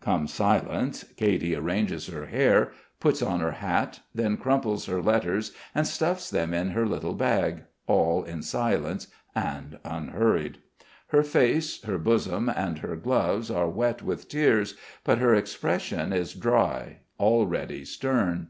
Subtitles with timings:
[0.00, 1.04] Comes silence.
[1.16, 6.52] Katy arranges her hair, puts on her hat, then crumples her letters and stuffs them
[6.52, 10.58] in her little bag, all in silence and unhurried.
[11.10, 16.34] Her face, her bosom and her gloves are wet with tears, but her expression is
[16.34, 18.48] dry already, stern....